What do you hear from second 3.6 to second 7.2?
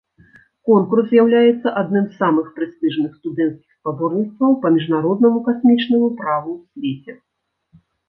спаборніцтваў па міжнароднаму касмічнаму праву ў свеце.